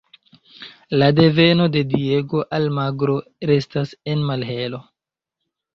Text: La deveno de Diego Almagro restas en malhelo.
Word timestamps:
La 1.01 1.09
deveno 1.19 1.67
de 1.77 1.83
Diego 1.91 2.41
Almagro 2.59 3.21
restas 3.53 3.95
en 4.15 4.27
malhelo. 4.33 4.83